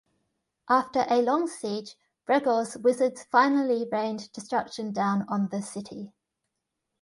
[0.67, 1.95] After a long siege,
[2.25, 6.11] Breggor's wizards finally rained destruction down on the city.